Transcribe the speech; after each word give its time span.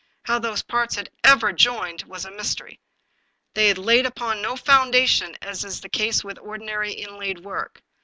How 0.23 0.39
those 0.39 0.63
parts 0.63 0.95
had 0.95 1.11
ever 1.23 1.49
been 1.49 1.57
joined 1.57 2.03
was 2.07 2.25
a 2.25 2.31
mys 2.31 2.55
tery. 2.55 2.79
They 3.53 3.67
had 3.67 3.75
been 3.75 3.85
laid 3.85 4.07
upon 4.07 4.41
no 4.41 4.55
foundation, 4.55 5.37
as 5.43 5.63
is 5.63 5.81
the 5.81 5.89
case 5.89 6.23
with 6.23 6.39
ordinary 6.39 6.91
inlaid 6.93 7.41
work. 7.41 7.83